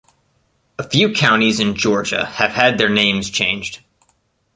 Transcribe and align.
A 0.79 0.83
few 0.89 1.13
counties 1.13 1.59
in 1.59 1.75
Georgia 1.75 2.25
have 2.25 2.53
had 2.53 2.79
their 2.79 2.89
names 2.89 3.29
changed. 3.29 3.83